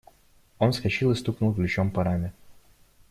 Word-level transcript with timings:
Он 0.57 0.71
вскочил 0.71 1.11
и 1.11 1.15
стукнул 1.15 1.53
ключом 1.53 1.91
по 1.91 2.03
раме. 2.03 2.33